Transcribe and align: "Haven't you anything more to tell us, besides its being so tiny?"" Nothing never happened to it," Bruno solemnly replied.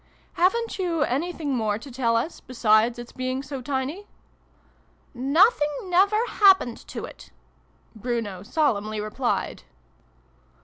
"Haven't 0.33 0.79
you 0.79 1.03
anything 1.03 1.55
more 1.55 1.77
to 1.77 1.91
tell 1.91 2.15
us, 2.15 2.39
besides 2.39 2.97
its 2.97 3.11
being 3.11 3.43
so 3.43 3.61
tiny?"" 3.61 4.07
Nothing 5.37 5.69
never 5.91 6.17
happened 6.27 6.77
to 6.87 7.05
it," 7.05 7.29
Bruno 7.95 8.41
solemnly 8.41 8.99
replied. 8.99 9.61